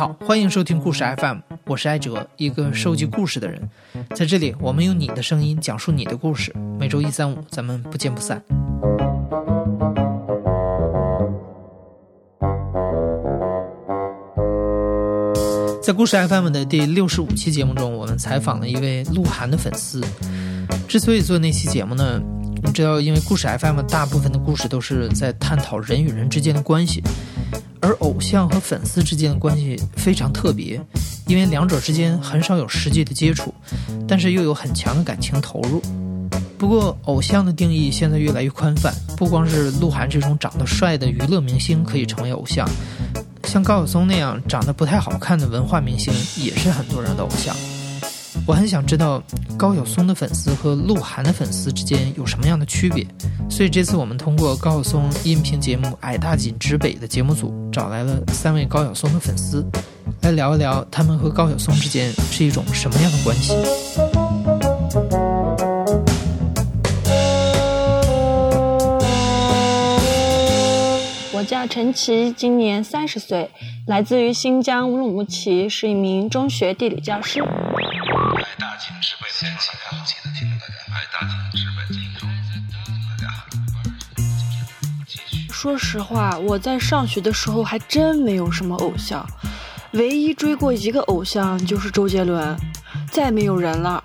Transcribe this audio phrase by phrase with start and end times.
[0.00, 3.68] 好，欢迎收听故事 FM，我是艾哲，一个收集故事的人。
[4.14, 6.56] 在这里，我们用你的声音讲述你的故事。
[6.78, 8.42] 每周一、三、五，咱们不见不散。
[15.82, 20.02] 在故事 FM 的第六十五期节目中，我们采访了一位鹿晗的粉丝。
[20.88, 22.18] 之所以做那期节目呢，
[22.64, 27.02] 你知道，因为故事 FM 大部分的故事都是在探讨人与人之间的关系。
[27.80, 30.80] 而偶像和粉丝之间的关系非常特别，
[31.26, 33.54] 因为两者之间很少有实际的接触，
[34.06, 35.82] 但是又有很强的感情投入。
[36.58, 42.68] 不过，偶像的定义现在越来越宽泛，不光是鹿晗这种长得帅的娱乐明星可以成为偶像，
[43.44, 46.12] 像高晓松那样长得不太好看的文化明星
[46.44, 47.56] 也是很多人的偶像。
[48.50, 49.22] 我很想知道
[49.56, 53.06] 高晓松的粉丝和鹿晗的粉丝之间有什么样的区别，
[53.48, 59.64] 所以这次我们通过高晓松音频节目《矮大紧直北》的节目组找来了三位高晓松的粉丝，
[60.22, 63.54] 来聊一聊他们和高晓松之间是一种什么样的关系。
[71.32, 73.48] 我叫陈琦，今年三十岁，
[73.86, 77.40] 来自于新疆乌鲁木齐，是一名中学地理教师。
[78.90, 78.98] 大
[80.04, 80.66] 秦之北的
[81.12, 81.28] 大家
[85.52, 89.24] 说实话，我在上学的时候还真没有什么偶像，
[89.92, 92.56] 唯一追过一个偶像就是周杰伦，
[93.10, 94.02] 再没有人了。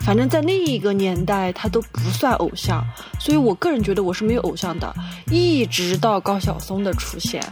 [0.00, 2.82] 反正，在那一个年代，他都不算偶像，
[3.20, 4.94] 所以我个人觉得我是没有偶像的。
[5.30, 7.42] 一直到高晓松的出现，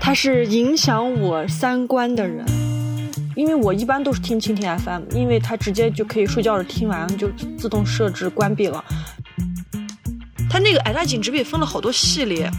[0.00, 2.69] 他是影响我三观的人。
[3.36, 8.84] 因为我一般都是听蜻蜓 FM，因为它直接就可以睡觉了听完就自动设置关闭了。
[10.48, 12.50] 它那个矮大紧直笔分了好多系列，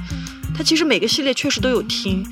[0.56, 2.26] 它其实每个系列确实都有听。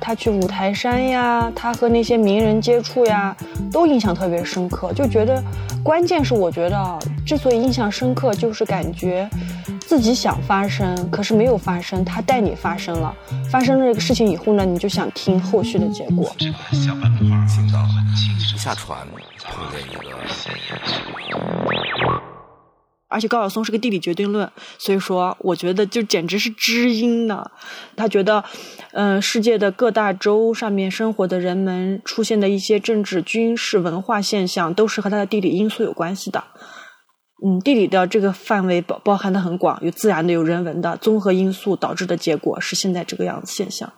[0.00, 3.36] 嗯，他去五台山呀，他和那些名人接触呀，
[3.70, 4.92] 都印象特别深刻。
[4.94, 5.42] 就觉得，
[5.84, 9.28] 关键是我觉得之所以印象深刻，就是感觉。
[9.86, 13.12] 自己想发生，可是没有发生，他带你发生了。
[13.50, 16.32] 发生了这个事情以后呢，你就想听后续的结果。
[16.38, 17.80] 这个小半话，听到
[18.54, 18.96] 一下船
[19.44, 20.00] 碰见一个。
[23.10, 24.48] 而且高晓松是个地理决定论，
[24.78, 27.44] 所以说我觉得就简直是知音呢。
[27.96, 28.42] 他觉得，
[28.92, 36.44] 嗯，世界的各大洲上面生活的人们出现的一些政治、军事、文化现象，都是和他的地理因素有关系的。
[37.44, 43.92] 嗯，地理的这个范围包包含的很广，有自然的，有人文的，综合因素导致的结果是现在这个样子现象。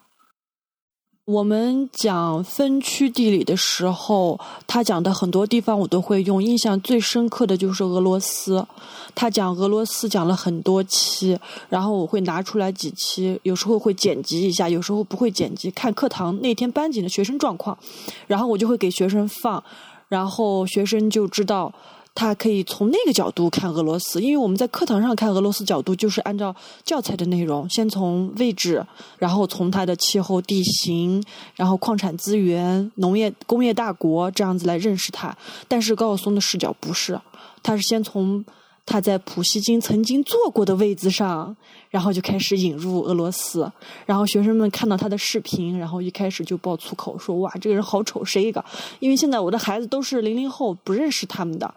[1.25, 8.67] 我们讲分区地理的时候，他讲的很多地方我都会用，印象最深刻的就是俄罗斯。
[9.15, 11.39] 他讲俄罗斯讲了很多期，
[11.69, 17.79] 然后我会拿出来几期，有时候会剪辑一下，有时候不会剪辑，看课堂那天班级的学生状况，
[18.27, 19.63] 然后我就会给学生放，
[20.09, 21.73] 然后学生就知道。
[22.15, 28.85] 他可以从那个角度看俄罗斯，因为我们在课堂上看俄罗斯角度，就是按照教材的内容，先从位置，
[29.19, 31.23] 然后从它的气候、地形，
[31.55, 35.37] 然后矿产资源、农业、工业大国这样子来认识它。
[35.69, 37.21] 但是高晓松的视角不是，
[37.63, 38.45] 他是先从。
[38.85, 41.57] 他在普希金曾经坐过的位子上，
[41.89, 43.71] 然后就开始引入俄罗斯，
[44.05, 48.65] 然后学生们看到他的视频，然后一开始就爆粗口，说哇这个人好丑，谁一个？
[48.99, 51.73] 因为现在我的孩子都是零零后，不认识他们的，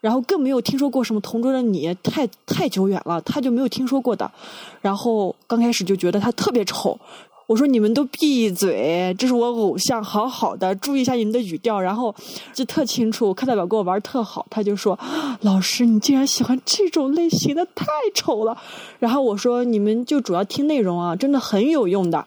[0.00, 4.30] 然后更没有听说过什么同桌的你，太太久远了，他就没有听说过的，
[4.80, 6.98] 然后刚开始就觉得他特别丑。
[7.50, 11.80] 我说你们都闭嘴，这是我偶像，好好的，注意一下你们的语调。
[11.80, 12.14] 然后
[12.54, 14.96] 就特清楚，课代表跟我玩特好，他就说
[15.42, 18.56] ：“老师，你竟然喜欢这种类型的，太丑了。”
[19.00, 22.24] 然后我说：“你们就主要听内容啊，真的很有用的。”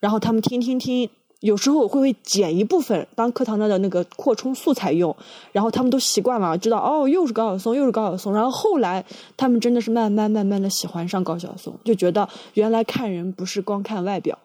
[0.00, 5.14] 然后他们听听听，有时候我会会剪一部分当课堂的那个扩充素材用。
[5.52, 8.34] 然后他们都习惯了，知道哦，又是高晓松，又是高晓松。
[8.34, 9.04] 然后后来
[9.36, 14.36] 他们真的是慢慢慢慢的喜欢上高晓松，就觉得原来看人不是光看外表。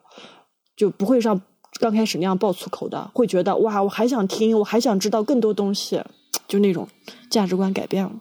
[0.82, 1.40] 就不会像
[1.80, 6.02] 刚开始那样爆粗口的，会觉得哇，我还想听，我还想知道更多东西，
[6.48, 6.88] 就那种
[7.30, 8.14] 价值观改变了。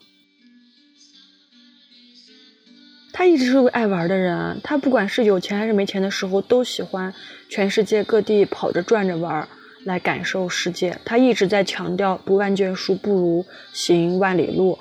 [3.14, 7.14] 他一直是个爱玩的人，他不管是有钱还是没钱的时候，都喜欢
[7.48, 9.48] 全世界各地跑着转着玩，
[9.86, 11.00] 来感受世界。
[11.02, 14.78] 他一直在强调“读万卷书不如行万里路”，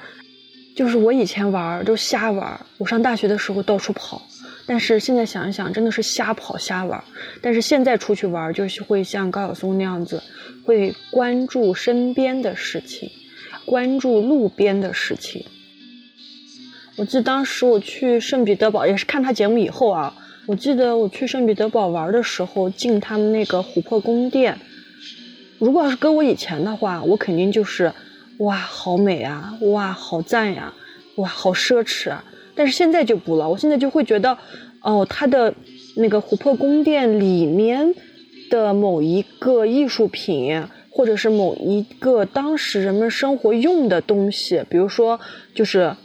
[0.76, 4.22] 就是我以前玩都瞎玩，我上大学的时候到处跑。
[4.70, 7.04] 但是现在想一想，真的是瞎跑瞎玩。
[7.42, 10.22] 但是现在出去玩，就是会像高晓松那样子，
[10.64, 13.10] 会关注身边的事情，
[13.66, 15.44] 关注路边的事情。
[16.98, 24.60] 我记得当时我去圣彼得堡，也是看他节目以后啊，我记得我去圣彼得堡玩的时候，进他们那个琥珀宫殿，
[25.58, 27.92] 如果要是搁我以前的话，我肯定就是
[28.38, 30.72] 哇，好美啊，哇，好赞呀，
[31.16, 32.24] 哇，好奢侈啊。
[32.60, 34.38] 但是现在就不了，我现在就会觉得，
[34.82, 35.54] 哦，它的
[35.96, 37.96] 那个琥珀宫殿里面
[38.50, 45.18] 的某一个艺术品，或者是某一个当时人们生活用的东西，比如说
[45.56, 45.96] 就是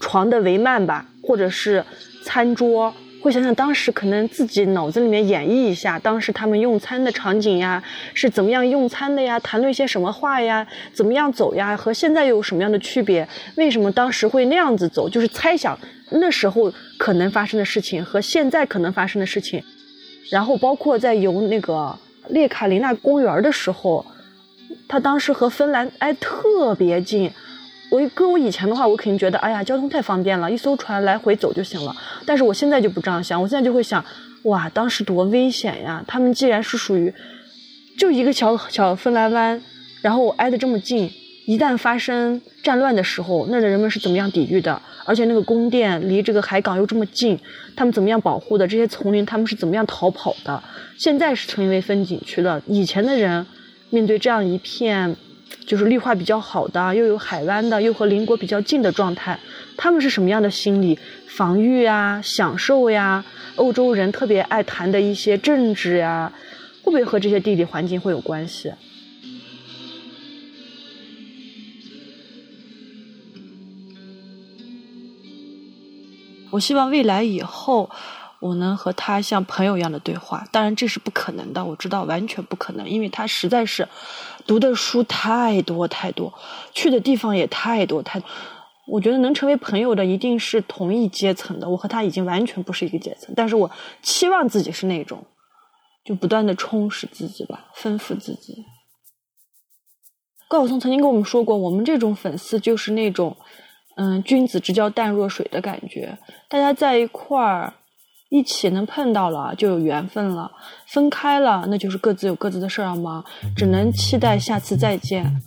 [0.00, 1.84] 床的帷幔吧，或者是
[2.24, 2.92] 餐桌。
[3.26, 7.82] 会想想当时可能自己脑子里面演绎一下当时他们用餐的场景呀，
[8.14, 13.28] 是怎么样用餐的呀，谈论一些什么话呀，怎么样走呀，和现在又有什么样的区别？
[13.56, 15.08] 为什么当时会那样子走？
[15.08, 15.76] 就是猜想
[16.10, 19.60] 那时候可能发生的事情和现在可能发生的事情，
[20.30, 21.98] 然后包括在游那个
[22.28, 24.06] 列卡琳娜公园的时候，
[24.86, 27.32] 他当时和芬兰挨特别近。
[27.88, 31.94] 我搁我以前的话，我肯定觉得，哎呀，交通太方便了，一艘船来回走就行了。
[32.24, 34.04] 但是我现在就不这样想，我现在就会想，
[34.42, 36.04] 哇，当时多危险呀！
[36.06, 37.12] 他们既然是属于
[37.96, 39.62] 就一个小小芬兰湾，
[40.02, 41.10] 然后我挨得这么近，
[41.46, 44.82] 一旦发生战乱的时候，那的人们是怎么样抵御的？
[45.04, 47.38] 而且那个宫殿离这个海港又这么近，
[47.76, 48.66] 他们怎么样保护的？
[48.66, 50.60] 这些丛林他们是怎么样逃跑的？
[50.98, 53.46] 现在是成为风景区了，以前的人
[53.90, 55.16] 面对这样一片。
[55.66, 59.38] 就是绿化比较好的，又有海湾的，又和邻国比较近的状态，
[59.76, 60.98] 他们是什么样的心理？
[61.26, 63.24] 防御呀，享受呀，
[63.56, 66.32] 欧洲人特别爱谈的一些政治呀，
[66.82, 68.72] 会不会和这些地理环境会有关系？
[76.50, 77.90] 我希望未来以后。
[78.38, 83.88] 我能和他像朋友一样的对话，当然这是不可能的，我知道完全不可能，因为他实在是
[84.46, 86.32] 读的书太多太多，
[86.72, 88.28] 去的地方也太多太多。
[88.86, 93.70] 我觉得能成为朋友的一定是同一阶层的，我和他已经完全不是一个阶层，但是我
[94.02, 95.24] 期望自己是那种，
[96.04, 98.64] 就不断的充实自己吧，丰富自己。
[100.48, 103.36] 高晓松曾经跟我们说过，我们这种粉丝就是那种，
[103.96, 106.16] 嗯，君子之交淡若水的感觉，
[106.48, 107.74] 大家在一块儿。
[108.28, 110.50] 一起能碰到了就有缘分了，
[110.86, 113.24] 分开了那就是各自有各自的事儿要忙，
[113.56, 115.42] 只能期待下次再见。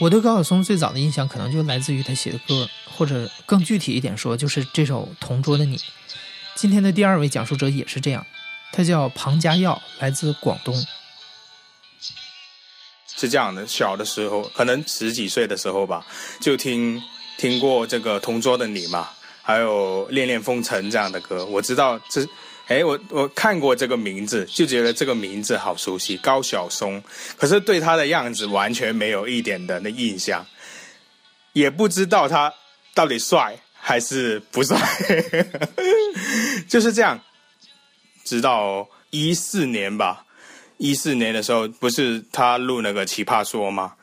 [0.00, 5.76] 我对高晓松最早的印象，可能就来自于他写的歌，或者更具体一点说，就是这首《同桌的你》。
[6.54, 8.24] 今天的第二位讲述者也是这样，
[8.72, 10.74] 他叫庞家耀，来自广东。
[13.16, 16.06] 是这样的，小的时候，可能十几岁的时候吧，
[16.40, 17.02] 就听
[17.36, 19.08] 听过这个《同桌的你》嘛，
[19.42, 22.26] 还有《恋恋风尘》这样的歌，我知道这。
[22.66, 27.02] 哎，我我看过这个名字，就觉得这个名字好熟悉，高晓松。
[27.36, 30.46] 可是对他的样子完全没有一点的那印象，
[31.52, 32.50] 也不知道他
[32.94, 34.78] 到底帅还是不帅，
[36.68, 37.20] 就是这样。
[38.24, 40.24] 直到一四年吧，
[40.78, 43.94] 一四年的时候，不是他录那个《奇葩说》吗？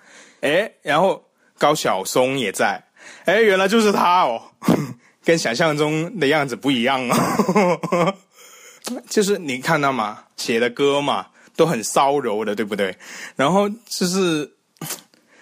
[0.41, 1.23] 哎，然后
[1.57, 2.83] 高晓松也在，
[3.25, 4.41] 哎，原来就是他哦，
[5.25, 8.15] 跟想象中的样子不一样哦。
[9.09, 10.25] 就是你看到吗？
[10.37, 12.95] 写的歌嘛，都很骚柔的，对不对？
[13.35, 14.51] 然后就是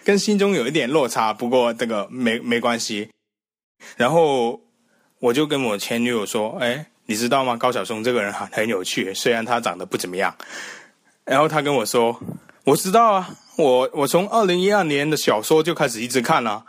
[0.04, 3.10] 跟心中有一点落差，不过这个没没关系。
[3.96, 4.60] 然后
[5.20, 7.56] 我就跟我前女友说：“哎，你知道吗？
[7.58, 10.36] 高晓松这个人很很有趣，虽然他长得不怎么样。”
[11.26, 12.20] 然后他跟我说
[12.66, 16.66] ：“我知道啊，我我从二零一二年的小说就开始一直看了，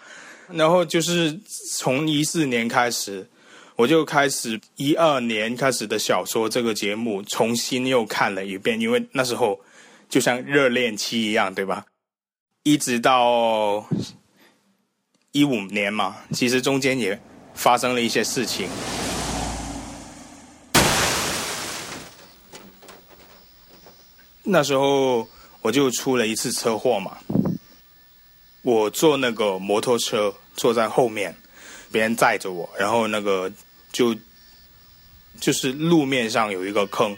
[0.48, 1.38] 然后就是
[1.78, 3.28] 从一四年开始。”
[3.76, 9.58] 我就开始一二年开始的小说这个节目重新又看了一遍，因为那时候
[10.06, 11.86] 就像热恋期一样，对吧？
[12.62, 13.88] 一直到
[15.32, 17.20] 一五年嘛，其实中间也
[17.54, 18.68] 发生了一些事情。
[24.42, 25.28] 那时候
[25.62, 27.18] 我就出了一次车祸嘛，
[28.62, 31.34] 我坐那个摩托车坐在后面，
[31.92, 33.50] 别人载着我，然后那个。
[33.92, 34.14] 就
[35.40, 37.16] 就是路面上有一个坑，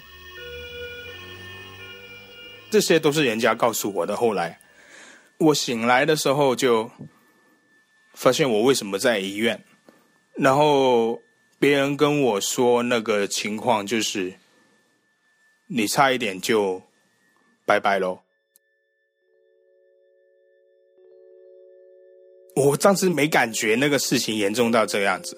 [2.71, 4.17] 这些都是人家告诉我的。
[4.17, 4.59] 后来
[5.37, 6.91] 我醒来的时候，就
[8.15, 9.63] 发现我为什么在医院，
[10.37, 11.21] 然后
[11.59, 14.33] 别人跟我说那个情况就是
[15.69, 16.83] 你差一点就
[17.67, 18.19] 拜拜喽。
[22.55, 25.37] 我当时没感觉那个事情严重到这样子，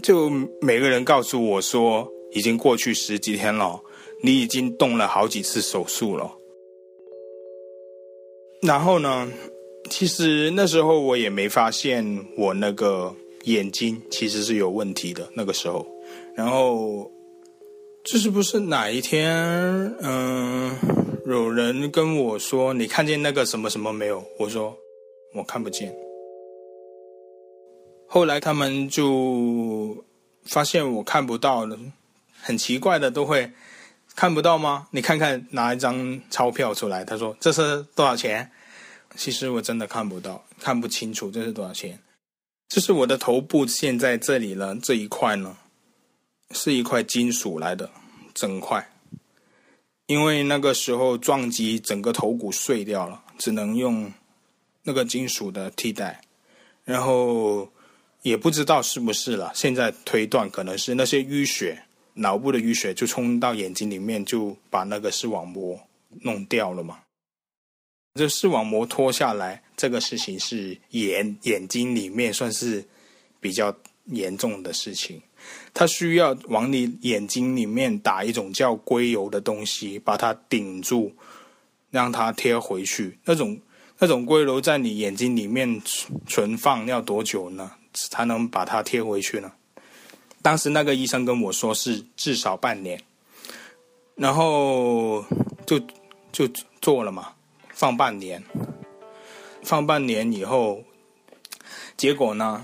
[0.00, 0.30] 就
[0.60, 3.82] 每个人告诉我说，已经过去十几天了，
[4.22, 6.30] 你已经动了好几次手术了。
[8.62, 9.28] 然后呢，
[9.90, 15.28] 其实那时候我也没发现我那个眼睛其实是有问题的。
[15.34, 15.84] 那个时候，
[16.34, 17.10] 然后
[18.04, 19.28] 这是不是哪一天，
[20.00, 20.74] 嗯，
[21.26, 24.24] 有人跟我说你看见那个什么什么没有？
[24.38, 24.74] 我说
[25.34, 25.92] 我看不见。
[28.06, 30.04] 后来他们就
[30.44, 31.76] 发现我看不到了，
[32.40, 33.50] 很奇怪的都会
[34.14, 34.86] 看不到吗？
[34.92, 38.50] 你看看拿一张钞票出来，他说这是多少钱？
[39.16, 41.98] 其实我真的看不到，看不清楚这是多少钱。
[42.68, 45.56] 这是我的头部现在这里了这一块呢，
[46.52, 47.90] 是一块金属来的
[48.34, 48.90] 整块，
[50.06, 54.12] 因为那个时候撞击整个头骨碎掉了，只能用
[54.84, 56.20] 那个金属的替代，
[56.84, 57.70] 然后。
[58.22, 65.80] 也不知道是不是了，现在推断可能是那些淤血，脑部的淤血就冲到眼睛里面，就把那个视网膜
[66.20, 66.98] 弄掉了嘛。
[68.14, 72.84] 这视网膜脱下来，这个事情是眼眼睛里面算是
[73.38, 73.74] 比较
[74.06, 75.22] 严重的事情，
[75.72, 81.12] 它需要往你眼睛里面打一种叫硅油的东西，把它顶住，
[81.90, 83.18] 让它贴回去。
[83.24, 83.58] 那种
[83.98, 85.80] 那种硅油在你眼睛里面
[86.26, 87.70] 存放要多久呢？
[87.92, 89.52] 才能把它贴回去呢。
[90.42, 93.00] 当时那个医生跟我说是至少半年，
[94.14, 95.24] 然后
[95.66, 95.80] 就
[96.32, 96.48] 就
[96.80, 97.34] 做了嘛，
[97.80, 98.44] 放半年，
[99.62, 100.84] 放半年以后，
[101.96, 102.62] 结果呢，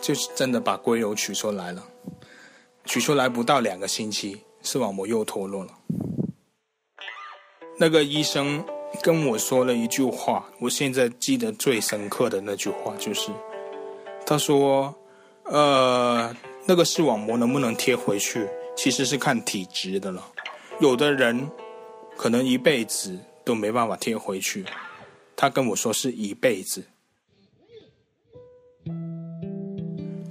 [0.00, 1.84] 就是真的把硅油取出来了，
[2.86, 5.72] 取出来不到两个星期，视网膜又脱落了。
[7.76, 8.64] 那个医生
[9.02, 13.30] 跟我说了一句话，我现在记得最深刻的那句话就是。
[14.24, 14.94] 他说
[15.44, 16.34] ：“呃，
[16.64, 20.26] 那个视网膜能不能贴回去，其实是看体质的了。
[20.80, 21.50] 有的人
[22.16, 24.64] 可能一辈子都没办法贴回去。
[25.36, 26.84] 他跟我说是一辈子，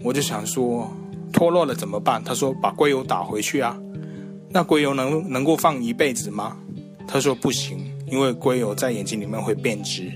[0.04, 0.92] 我就想说
[1.34, 2.24] 脱落了怎么办？
[2.24, 3.78] 他说把硅油打回去啊。
[4.50, 6.58] 那硅油能能够放一辈子吗？
[7.08, 10.12] 他说不行，因为硅油在眼睛里面会变质。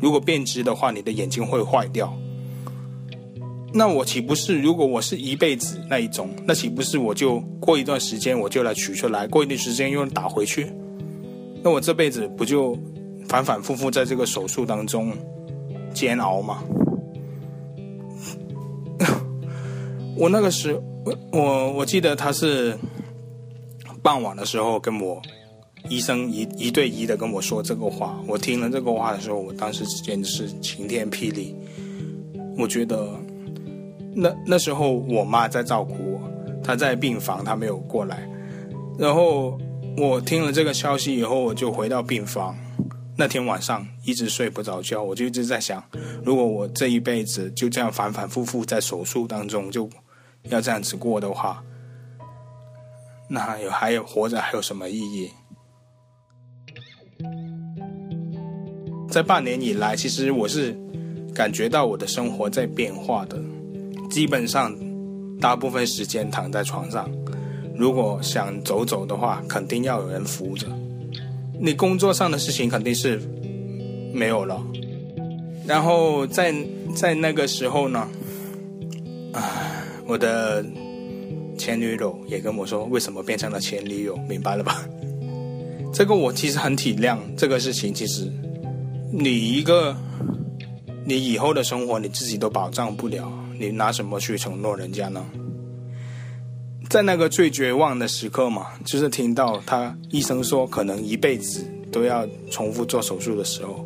[0.00, 2.14] 如果变质的话，你的眼睛会坏掉。”
[3.76, 10.72] 那我岂不是，如果我是一辈子那一种，那岂不是我就过一段时间我就来取出来，过一段时间又打回去？
[11.64, 12.78] 那我这辈子不就
[13.26, 15.10] 反反复复在这个手术当中
[15.94, 16.62] 煎熬吗？
[20.14, 20.78] 我那个时，
[21.32, 22.78] 我我记得他是
[24.02, 25.20] 傍晚的时候跟我
[25.88, 31.56] 医生一一对一的跟我说这个话，我听了这个话的时候，我当时简直是晴天霹雳，
[32.58, 33.08] 我觉得。
[34.16, 36.20] 那那时候我妈在照顾我，
[36.62, 38.30] 她在病房，她没有过来。
[38.96, 39.58] 然后
[39.96, 42.56] 我听了这个消息以后，我就回到病房。
[43.16, 45.82] 那天晚上一直睡不着觉，我就一直在想，
[46.24, 49.88] 如果我这一辈子就这样反反复复在手术当中就
[50.48, 51.62] 要这样子过的话，
[53.28, 55.30] 那还有还有活着还有什么意义？
[59.08, 60.76] 在半年以来，其实我是
[61.32, 63.40] 感觉到我的生活在变化的。
[64.10, 64.76] 基本上，
[65.40, 67.08] 大部分时间躺在床上。
[67.76, 70.66] 如果想走走的话，肯定要有人扶着。
[71.60, 73.20] 你工作上的事情肯定是
[74.12, 74.62] 没有了。
[75.66, 76.54] 然后在
[76.94, 78.08] 在那个时候呢，
[79.32, 79.42] 啊，
[80.06, 80.64] 我的
[81.56, 84.16] 前女友也跟我说，为什么变成了前女友？
[84.28, 84.84] 明白了吧？
[85.92, 87.16] 这个我其实很体谅。
[87.36, 88.30] 这个事情其实，
[89.12, 89.96] 你一个，
[91.04, 93.32] 你以后的生活你自己都保障不了。
[93.58, 95.24] 你拿什么去承诺人家呢？
[96.94, 103.84] 在那个最绝望的时刻嘛，就是听到他医生说可能一辈子都要重复做手术的时候，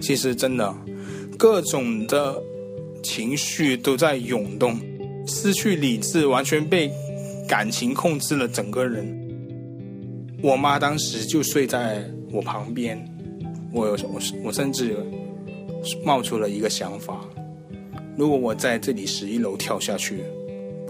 [0.00, 0.74] 其实真的
[1.38, 2.42] 各种的
[3.04, 4.76] 情绪都在涌动，
[5.28, 6.90] 失去理智，完全被
[7.46, 9.06] 感情控制了整个人。
[10.42, 13.00] 我妈当时就睡在我旁边，
[13.72, 14.96] 我我我甚至
[16.04, 17.20] 冒出了一个想法。
[18.16, 20.24] 如果我在这里十一楼跳下去，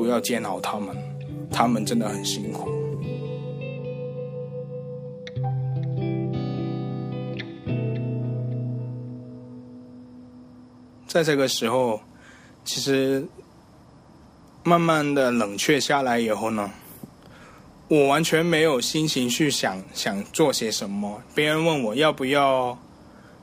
[0.03, 0.97] 不要煎熬他们，
[1.49, 2.69] 他们真的很辛苦。
[11.07, 12.01] 在这个时候，
[12.65, 13.25] 其实
[14.65, 16.69] 慢慢的冷却下来以后呢，
[17.87, 21.23] 我完全没有心情去想想做些什么。
[21.33, 22.77] 别人问我要不要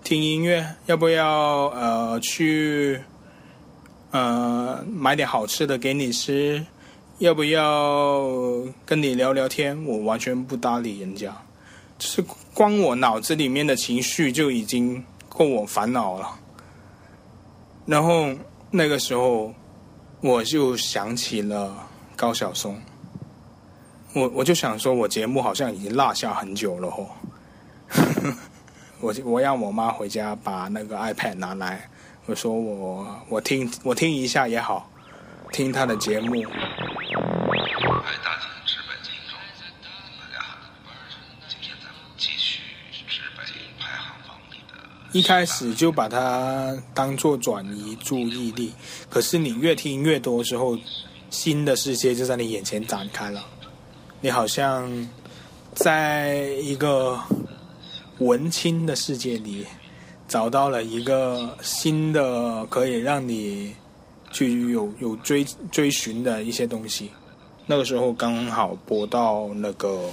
[0.04, 0.76] 听音乐？
[0.88, 3.00] 要不要呃去
[4.12, 6.66] 呃买点好吃的给你吃？
[7.20, 8.24] 要不要
[8.86, 9.84] 跟你聊聊天？
[9.86, 11.36] 我完全不搭理人家，
[11.98, 12.24] 就是
[12.54, 16.30] 光我脑子里面的情绪就已经够我烦恼了。
[17.86, 18.30] 然后
[18.72, 19.54] 那个时候，
[20.22, 21.76] 我就想起了
[22.16, 22.80] 高晓松。
[24.14, 27.08] 我我就想说，我节目好像已经落下很久了哦。
[29.02, 31.90] 我我让我妈回家把那个 iPad 拿来，
[32.30, 34.88] 我说我我听我听一下也好，
[35.52, 36.46] 听他的节目。
[45.12, 48.74] 一开始就把它当做转移注意力，
[49.10, 50.78] 可是你越听越多之后，
[51.32, 53.44] 新的世界就在你眼前展开了。
[54.22, 55.10] 你好像
[55.74, 57.20] 在一个
[58.20, 59.66] 文青的世界里
[60.30, 63.76] 找到了一个新的可以让你
[64.32, 67.12] 去有有追追寻的一些东西。
[67.66, 70.10] 那个时候刚好播到那个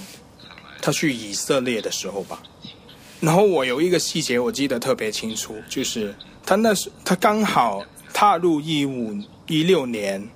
[0.82, 2.42] 他去以色列的时候吧。
[3.20, 6.12] 然后我有一个细节我记得特别清楚，就是
[6.44, 10.26] 他那时他刚好踏入一五一六年。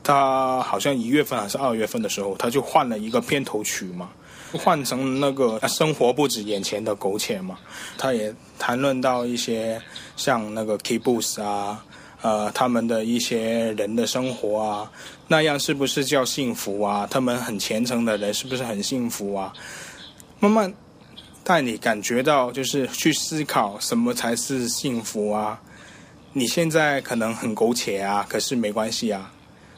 [0.00, 4.08] 他好像一月份还是二月份的时候，他就换了一个片头曲嘛，
[4.52, 7.58] 换成那个生活不止眼前的苟且嘛。
[7.96, 9.80] 他也谈论到一些
[10.16, 11.84] 像那个 K-Boss 啊，
[12.22, 14.90] 呃，他们的一些人的生活啊，
[15.26, 17.06] 那样是不是叫幸福啊？
[17.10, 19.52] 他们很虔诚的人是不是很幸福啊？
[20.40, 20.72] 慢慢
[21.42, 25.60] 带你感觉到，就是去思考什么才是幸福啊？
[26.32, 29.32] 你现在可能很苟且啊，可是没关系啊。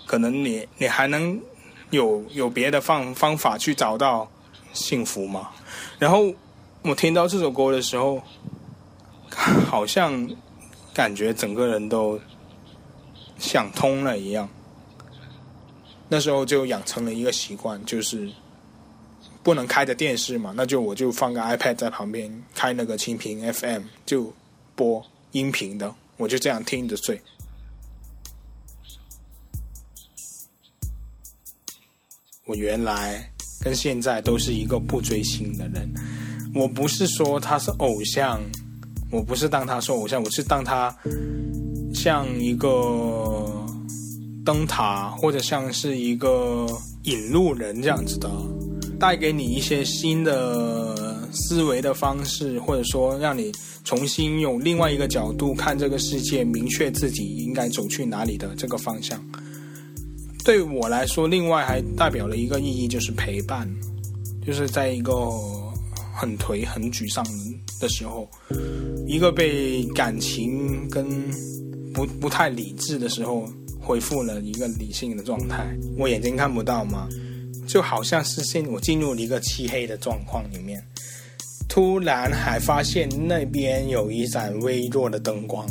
[0.07, 1.41] 可能你你还能
[1.91, 4.29] 有有别的方方法去找到
[4.73, 5.51] 幸福吗？
[5.99, 6.33] 然后
[6.83, 8.23] 我听到这首歌的时候，
[9.67, 10.29] 好像
[10.95, 12.19] 感觉整个人都
[13.39, 14.49] 想通了一样。
[16.09, 18.29] 那时候就养成了一个习惯，就是
[19.43, 24.33] 不能开着电视嘛，那就我就放个 iPad 在旁边，开那个清屏 FM 就
[24.75, 27.21] 播音频的，我就这样听着睡。
[32.45, 33.31] 我原来
[33.61, 35.93] 跟现在都是一个不追星的人，
[36.55, 38.41] 我不是说他是偶像，
[39.11, 40.95] 我不是当他是偶像，我是当他
[41.93, 43.51] 像一个
[44.45, 46.67] 灯塔，或者像是一个
[47.03, 48.31] 引路人这样子的，
[48.99, 53.53] 带给你一些新的思维的方式，或者说让你
[53.85, 59.23] 重新用另外一个角度看这个世界，明确自己应该走去哪里的这个方向。
[60.45, 63.69] 对我来说，另外还代表了一个意义，就是陪伴，
[64.45, 65.13] 就是在一个
[66.15, 67.25] 很颓、很沮丧
[67.81, 68.29] 的时候，
[69.07, 71.07] 一个被感情跟
[71.93, 73.47] 不不太理智的时候，
[73.81, 75.67] 恢复了一个理性的状态。
[75.99, 77.09] 我眼睛看不到吗？
[77.67, 80.83] 就好像是现我进入了一个漆黑的状况里面，
[81.69, 85.65] 突然还发现那边有一盏微弱的灯光。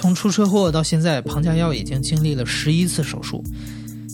[0.00, 3.44] 从出车祸到现在，庞家耀已经经历了十一次手术。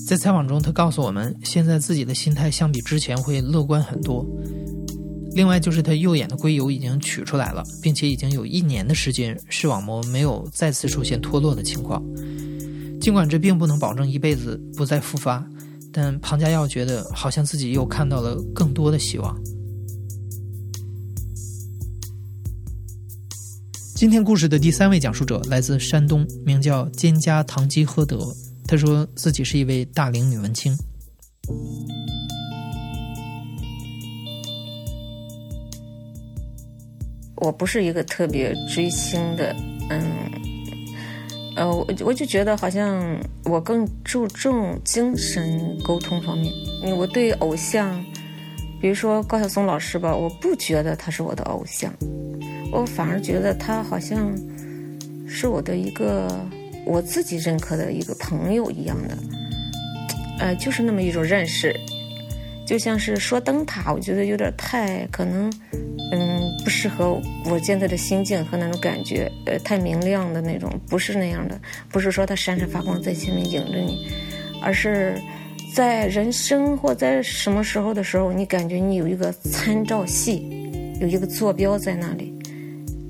[0.05, 4.27] 在采访中，他告诉我们，现在自己的心态相比之前会乐观很多。
[5.31, 12.03] 另外，就是他右眼的硅油已经取出来了，并且已经有一年的时间，视网膜没有再次出现脱落的情况。
[13.01, 15.49] 尽管这并不能保证一辈子不再复发，
[15.93, 19.41] 但庞家耀觉得好像自己又看到了更多的希望。
[23.97, 28.19] 今天故事的第三位讲述者来自山东，名叫蒹葭唐吉诃德。
[28.69, 30.77] 他说自己是一位大龄女文青。
[37.37, 39.57] 我不是一个特别追星的，
[39.89, 40.31] 嗯，
[41.57, 46.53] 呃，我我就觉得好像我更注重精神沟通方面。
[46.99, 47.99] 我对偶像，
[48.79, 51.91] 比如说高晓松老师吧，我不觉得他是我的偶像。
[52.77, 54.37] 我反而觉得他好像
[55.27, 56.29] 是我的一个
[56.85, 59.17] 我自己认可的一个朋友一样的，
[60.39, 61.75] 呃，就是那么一种认识，
[62.67, 65.51] 就像是说灯塔，我觉得有点太可能，
[66.13, 71.59] 嗯，不适合我现在的心境和那种感觉，呃，太明亮的那种，不是那样的，
[71.89, 74.07] 不是说它闪闪发光在前面引着你，
[74.63, 75.19] 而是
[75.75, 80.47] 在人生或在什么时候的时候，你感觉你有一个参照系，
[81.01, 82.36] 有一个坐标在那里。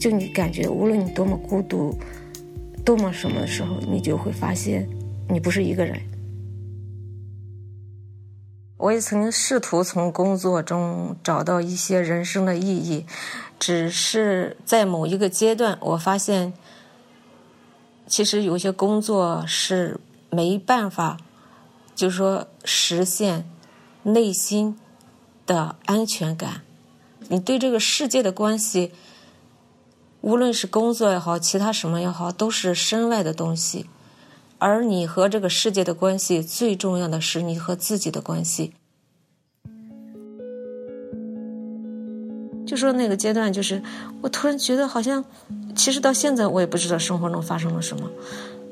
[0.07, 1.93] 就你感觉，无论你多么孤独，
[2.85, 4.89] 多么什么的时候，你就会发现，
[5.29, 6.01] 你不是一个人。
[8.77, 13.05] 我也曾试图从工作中找到一些人生的意义，
[13.59, 16.53] 只是在某一个阶段，我发现，
[18.07, 19.99] 其实有些工作是
[20.31, 21.17] 没办法，
[21.97, 23.45] 就是说实现
[24.05, 24.79] 内心
[25.45, 26.61] 的安全感。
[27.27, 28.93] 你对这个世界的关系，
[30.27, 33.87] 无论是工作也好，其他什么也好，都是身外的东西。
[34.59, 38.73] 而你和这个世界的关系，最重要的是你和自己的关系。
[42.67, 43.81] 就说那个阶段，就是
[44.21, 45.25] 我突然觉得好像，
[45.77, 48.11] 其实到现在我也不知道生活中发生了什么，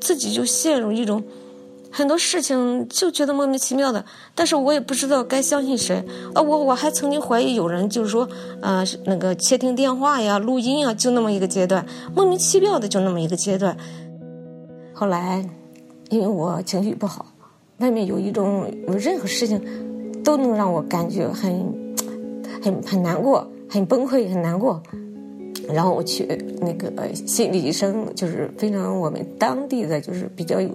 [0.01, 1.23] 自己就陷入一种
[1.97, 4.03] 很多事情就觉得莫名其妙的，
[4.35, 6.03] 但是我也不知道该相信谁
[6.33, 6.41] 啊！
[6.41, 8.27] 我我还曾经怀疑有人就是说，
[8.61, 13.77] 呃，那个窃听电话呀、录音啊，就那么一个阶段，莫名其妙的就那么一个阶段。
[14.93, 15.47] 后来，
[16.09, 17.25] 因为我情绪不好，
[17.77, 19.61] 外面有一种任何事情
[20.21, 21.53] 都能让我感觉很
[22.61, 23.47] 很很难过。
[23.67, 24.81] 很崩溃，很难过，
[25.73, 26.23] 然后我去
[26.61, 30.69] 那个心理医生，就是非常我们当地的，就是比较有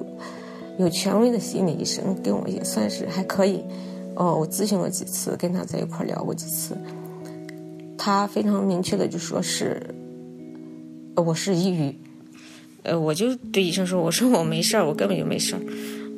[0.81, 3.63] 有权威的心理医生，跟我也算是还可以。
[4.17, 6.75] 哦，我咨询了几次，跟他在一块聊过几次，
[7.99, 9.83] 他非常明确的就说是
[11.17, 11.95] 我是抑郁。
[12.83, 15.61] 呃，我就对医生说，我说我没事儿，我根本就没事儿。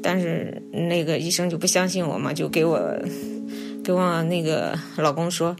[0.01, 2.81] 但是那个医生就不相信我嘛，就给我
[3.83, 5.57] 给我那个老公说。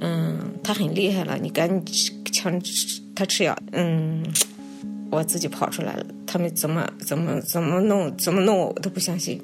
[0.00, 2.60] 嗯，他很厉害了，你赶紧强
[3.14, 3.56] 他吃药。
[3.70, 4.24] 嗯，
[5.12, 9.38] 我自己跑出来了，他们怎么怎么怎么弄怎么弄我，我都不相信。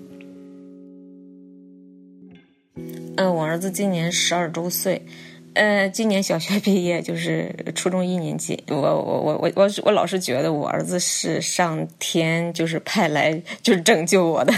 [3.17, 5.05] 嗯，我儿子今年十二周岁，
[5.53, 8.65] 呃，今年小学毕业，就是初中一年级。
[8.69, 14.55] 我我我我我我老是觉得我儿子是上天就是派来就是拯救我的。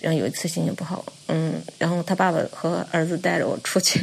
[0.00, 4.00] 然后有一次心情不好，嗯，然后他爸爸和儿子带着我出去，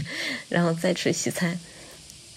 [0.47, 1.59] 然后再吃西餐，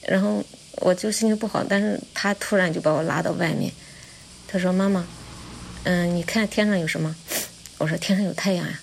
[0.07, 0.45] 然后
[0.77, 3.73] 我就心情不好，但是他突然就把我拉到外面，
[4.47, 5.07] 他说：“妈妈，
[5.85, 7.15] 嗯，你看天上有什么？”
[7.79, 8.81] 我说：“天上有太阳呀。”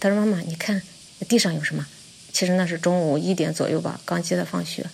[0.00, 0.80] 他说：“妈妈，你看
[1.28, 1.86] 地上有什么？”
[2.32, 4.84] 其实那是中午一点左右吧，刚接他放学。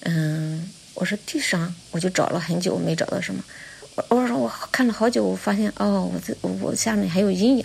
[0.00, 3.44] 嗯，我说地上，我就找了很久没找到什么。
[3.94, 7.64] 我我说我看了好久，我发现哦，我这我下面还有阴影。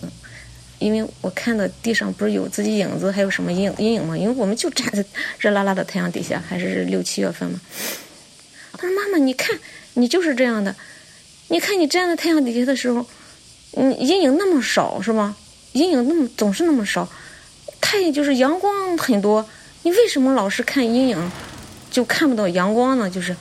[0.84, 4.18] 因为我看到地上不是有自己影子，还有什么阴阴影吗？
[4.18, 5.04] 因为我们就站在
[5.40, 7.62] 热辣辣的太阳底下，还是六七月份嘛。
[8.74, 9.58] 他说：“妈妈，你看，
[9.94, 10.76] 你就是这样的。
[11.48, 13.06] 你看你站在太阳底下的时候，
[13.72, 15.38] 你阴影那么少，是吗？
[15.72, 17.08] 阴影那么总是那么少，
[17.80, 19.48] 太阳就是阳光很多。
[19.84, 21.32] 你为什么老是看阴影，
[21.90, 23.10] 就看不到阳光呢？
[23.10, 23.34] 就是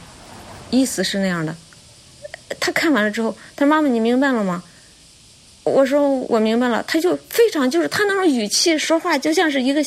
[0.71, 1.57] 意思是那样的。
[2.61, 4.63] 他看完了之后，他说：妈妈，你明白了吗？”
[5.65, 9.85] 我说我明白了，他就非常就是他那种语气说话，就像是一个，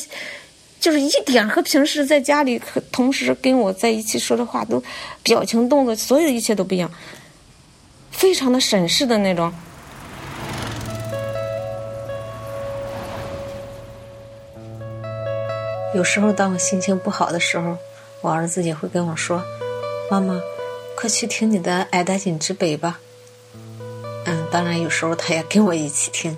[0.80, 4.82] 就是一点和平时在家里和同时跟我在一起说的话都
[5.22, 6.90] 表情动作，所有的一切都不一样，
[8.10, 9.52] 非常的审视的那种。
[15.94, 17.76] 有时候当我心情不好的时候，
[18.22, 19.42] 我儿子也会跟我说
[20.10, 20.40] ：“妈妈，
[20.94, 23.00] 快去听你的《爱达金之北》吧。”
[24.56, 26.34] 当然有时候他也跟我一起听。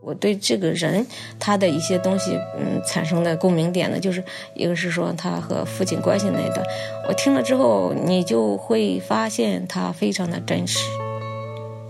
[0.00, 1.04] 我对这个人
[1.40, 4.22] 他的一些东西，嗯，产生的共鸣点呢，就是
[4.54, 6.64] 一个是说他和父亲关系那一段，
[7.08, 10.88] 我听了之后，你就会发现他非常的真实，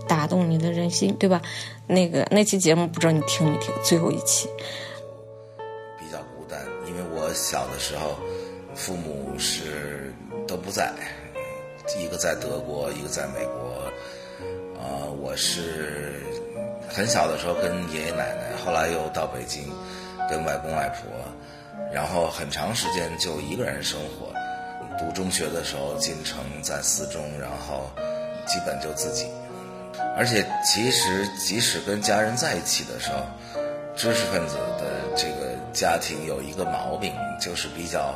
[0.07, 1.39] 打动你的人心，对吧？
[1.85, 3.71] 那个那期节目不知道你听没听？
[3.83, 4.49] 最后一期
[5.99, 8.15] 比较孤单，因为我小的时候
[8.73, 10.11] 父母是
[10.47, 10.91] 都不在，
[11.95, 13.75] 一个在德国，一个在美国。
[14.77, 16.21] 呃，我是
[16.87, 19.63] 很小的时候跟爷爷奶奶，后来又到北京
[20.29, 21.09] 跟外公外婆，
[21.93, 24.33] 然后很长时间就一个人生活。
[24.97, 27.89] 读中学的时候进城在四中，然后
[28.45, 29.27] 基本就自己。
[30.17, 33.17] 而且其实即使跟家人在一起的时候，
[33.95, 34.85] 知识分子的
[35.15, 38.13] 这个家庭有一个毛病，就是比较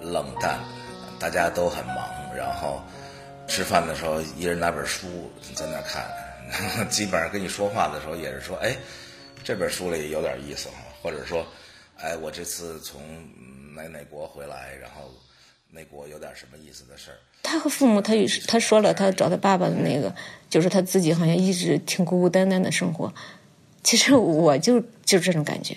[0.00, 0.58] 冷淡，
[1.18, 2.80] 大家都很忙，然后。
[3.50, 5.08] 吃饭的时候，一人拿本书
[5.56, 6.06] 在那看，
[6.88, 8.76] 基本上跟你说话的时候也是说：“哎，
[9.42, 11.44] 这本书里有点意思哈。”或者说
[11.98, 13.00] ：“哎，我这次从
[13.74, 15.12] 哪哪国回来，然后
[15.68, 20.14] 那国有点什么意思的事儿。”他和父母，他有他说了，他找他爸爸的那个，
[20.48, 23.12] 就是他自己好像一直挺孤孤单单的生活。
[23.82, 25.76] 其实我就就这种感觉，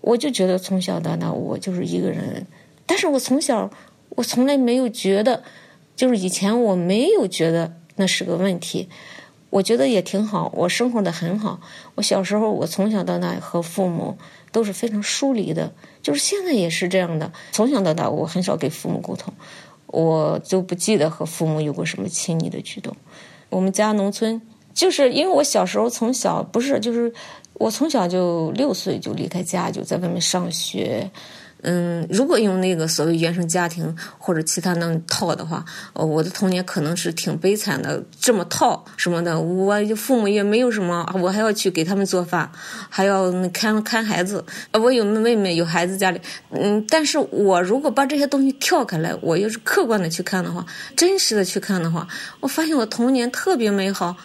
[0.00, 2.44] 我就觉得从小到大我就是一个人，
[2.86, 3.70] 但是我从小
[4.08, 5.44] 我从来没有觉得。
[6.02, 8.88] 就是以前我没有觉得那是个问题，
[9.50, 11.60] 我觉得也挺好，我生活的很好。
[11.94, 14.18] 我小时候，我从小到大和父母
[14.50, 17.32] 都是非常疏离的，就是现在也是这样的。
[17.52, 19.32] 从小到大，我很少给父母沟通，
[19.86, 22.92] 我就不记得和父母有过什么亲昵的举动。
[23.48, 24.42] 我们家农村，
[24.74, 27.14] 就是因为我小时候从小不是，就是
[27.52, 31.08] 我从小就六岁就离开家，就在外面上学。
[31.62, 38.02] 嗯，如果用那个所谓原生家庭或者其他能套的话，呃，我的童年可能是挺悲惨的。
[38.20, 42.50] 这么套什么的，我父母也没有什么，我还要去给他们做饭，
[42.90, 44.44] 还要看看孩子。
[44.72, 46.20] 我有妹妹，有孩子家里，
[46.50, 52.06] 嗯，但是我如果把这些东西跳开来，我要是客观的去看的话，真实的去看的话，
[52.40, 54.16] 我发现我童年特别美好。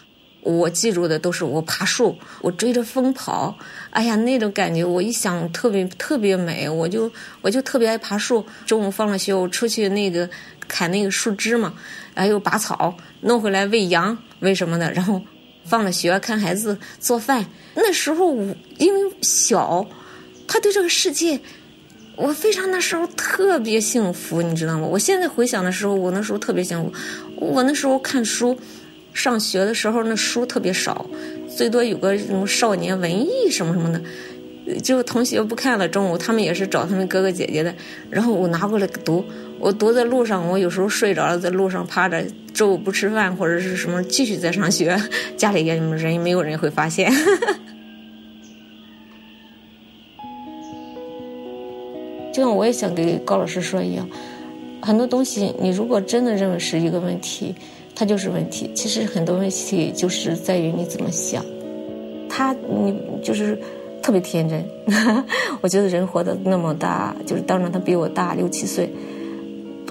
[0.47, 3.53] 我记住的都是我爬树，我追着风跑，
[3.89, 8.45] 哎呀，那种感觉我一想特别特别美，我就我就特别爱爬树。
[8.65, 10.29] 中午放了学，我出去那个
[10.65, 11.73] 砍那个树枝嘛，
[12.15, 14.89] 还有拔草，弄回来喂羊，喂什么的。
[14.93, 15.21] 然后
[15.65, 17.45] 放了学看孩子做饭。
[17.75, 19.85] 那时候我因为小，
[20.47, 21.37] 他对这个世界，
[22.15, 24.87] 我非常那时候特别幸福，你知道吗？
[24.87, 26.93] 我现在回想的时候，我那时候特别幸福。
[27.35, 28.57] 我那时候看书。
[29.17, 31.03] 上学的时候，那书特别少，
[31.49, 33.99] 最多有个什么少年文艺什么什么的，
[34.79, 37.73] 就同学不看了，中午他们也是找他们哥哥姐姐的，
[38.11, 39.25] 然后我拿过来读，
[39.57, 44.95] 我读在路上，我有时候睡着了，在路上趴着，中午不吃饭或者是什么，继续在上学，
[45.35, 47.11] 家里也人没有人会发现。
[52.31, 54.07] 就像我也想给高老师说一样，
[54.79, 57.55] 很多东西你如果真的认为是一个问题。
[57.99, 61.43] 它就是问题，其实很多问题就是在于你怎么想。
[62.29, 63.57] 他，你就是
[64.03, 64.63] 特别天真。
[65.61, 68.87] 我觉得人活得那么大，就是当然他比我大六七岁，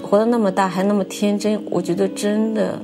[0.01, 2.81] 活得那么大还那么天真，我觉得真的，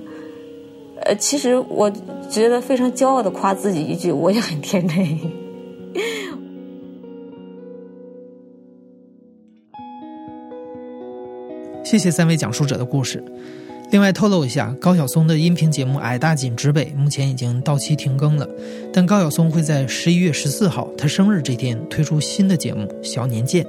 [1.03, 1.89] 呃，其实我
[2.29, 5.17] 觉得非常骄傲的夸自己一句，我也很天真。
[11.81, 13.23] 谢谢三位讲述者的故事。
[13.93, 18.49] 另外透露一下，高晓松的音频节目《矮大紧直北》目前已经到期停更了，
[18.91, 23.63] 但高晓松会在十一月十四号他生日这天推出新的节目《小年见》。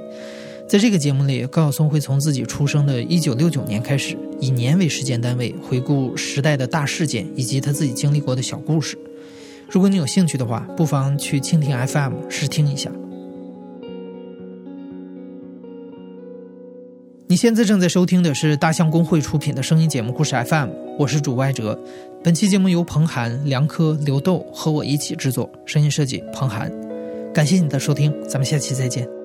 [0.66, 8.96] 在这个节目里，高晓松会从自己出生的一九六九年开始，以年为时间单位，回顾时代的大事件以及他自己经历过的小故事。
[9.68, 12.90] 如果你有兴趣的话，不妨去蜻蜓 FM 试听一下。
[17.34, 21.76] 你现在正在收听的是大象公会出品的声音节目《故事 FM》，我是主外哲。
[22.22, 26.70] 本期节目由彭涵、梁科、刘豆和我一起制作，声音设计彭涵。
[27.34, 29.23] 感谢你的收听，咱们下期再见。